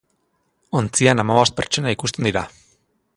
Ontzian 0.79 1.23
hamabost 1.23 1.55
pertsona 1.59 1.95
ikusten 1.99 2.29
dira. 2.31 2.47